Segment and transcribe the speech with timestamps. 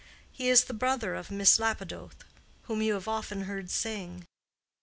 [0.31, 2.23] He is the brother of Miss Lapidoth,
[2.63, 4.25] whom you have often heard sing."